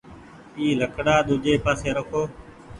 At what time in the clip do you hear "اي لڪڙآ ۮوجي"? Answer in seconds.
0.57-1.53